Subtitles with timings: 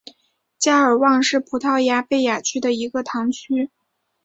[0.57, 3.69] 加尔旺是葡萄牙贝雅区的一个堂区。